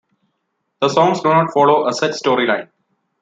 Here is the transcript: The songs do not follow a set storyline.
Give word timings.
The 0.79 0.89
songs 0.89 1.21
do 1.21 1.29
not 1.29 1.53
follow 1.53 1.87
a 1.87 1.93
set 1.93 2.13
storyline. 2.15 2.69